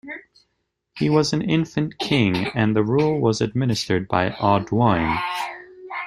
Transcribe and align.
He 0.97 1.11
was 1.11 1.31
an 1.31 1.43
infant 1.47 1.99
king, 1.99 2.47
and 2.55 2.75
the 2.75 2.81
rule 2.83 3.19
was 3.19 3.39
administered 3.39 4.07
by 4.07 4.31
Audoin. 4.31 5.19